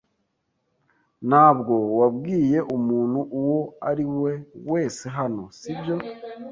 Ntabwo 1.27 1.73
wabwiye 1.99 2.57
umuntu 2.77 3.19
uwo 3.39 3.61
ari 3.89 4.05
we 4.21 4.31
wese 4.71 5.03
hano, 5.17 5.43
si 5.59 5.71
byo? 5.79 5.95